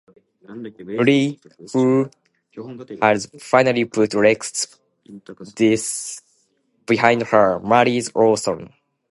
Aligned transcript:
Bree, 0.97 1.39
who 1.73 2.07
has 3.01 3.27
finally 3.39 3.85
put 3.85 4.15
Rex's 4.15 4.67
death 5.53 6.21
behind 6.87 7.21
her, 7.27 7.59
marries 7.59 8.09
Orson. 8.15 8.73